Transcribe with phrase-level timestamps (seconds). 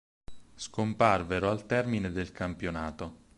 [0.55, 3.19] Scomparvero al termine del campionato.